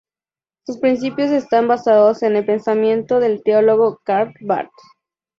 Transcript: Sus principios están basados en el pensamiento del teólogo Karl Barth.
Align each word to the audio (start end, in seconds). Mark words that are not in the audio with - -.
Sus 0.65 0.79
principios 0.79 1.29
están 1.29 1.67
basados 1.67 2.23
en 2.23 2.35
el 2.35 2.43
pensamiento 2.43 3.19
del 3.19 3.43
teólogo 3.43 4.01
Karl 4.03 4.33
Barth. 4.41 4.73